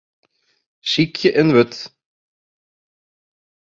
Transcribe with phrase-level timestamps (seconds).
[0.91, 1.75] Sykje in wurd.